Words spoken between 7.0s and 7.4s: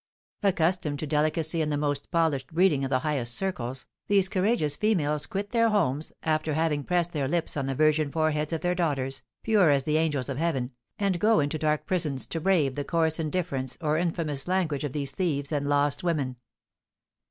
their